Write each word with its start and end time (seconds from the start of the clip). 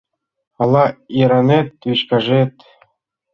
Ала 0.61 0.85
йыраҥет 1.17 1.67
вичкыжет 1.87 2.53